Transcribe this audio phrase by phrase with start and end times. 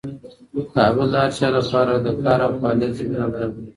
[0.73, 3.67] کابل د هر چا لپاره د کار او فعالیت زمینه برابروي.